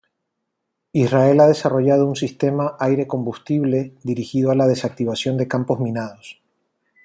[0.93, 6.41] Israel ha desarrollado un sistema aire-combustible dirigido a la desactivación de campos minados.